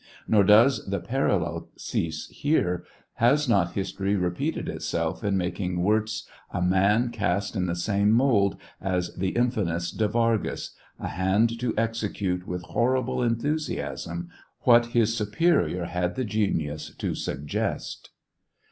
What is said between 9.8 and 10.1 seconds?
De